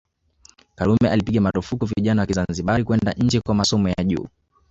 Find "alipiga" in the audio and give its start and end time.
1.09-1.41